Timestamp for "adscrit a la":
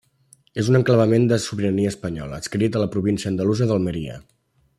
2.41-2.89